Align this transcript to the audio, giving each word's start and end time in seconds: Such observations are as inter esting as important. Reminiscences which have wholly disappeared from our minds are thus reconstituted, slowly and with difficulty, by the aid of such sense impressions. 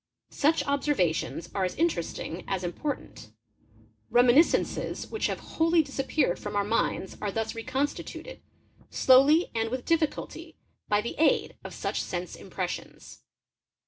Such 0.31 0.65
observations 0.65 1.47
are 1.53 1.63
as 1.63 1.75
inter 1.75 2.01
esting 2.01 2.43
as 2.47 2.63
important. 2.63 3.33
Reminiscences 4.09 5.05
which 5.11 5.27
have 5.27 5.39
wholly 5.39 5.83
disappeared 5.83 6.39
from 6.39 6.55
our 6.55 6.63
minds 6.63 7.15
are 7.21 7.31
thus 7.31 7.53
reconstituted, 7.53 8.41
slowly 8.89 9.51
and 9.53 9.69
with 9.69 9.85
difficulty, 9.85 10.57
by 10.89 11.01
the 11.01 11.13
aid 11.19 11.55
of 11.63 11.75
such 11.75 12.01
sense 12.01 12.35
impressions. 12.35 13.21